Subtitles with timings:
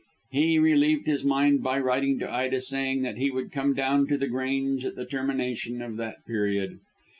[0.31, 4.17] He relieved his mind by writing to Ida saying that he would come down to
[4.17, 6.79] The Grange at the termination of that period.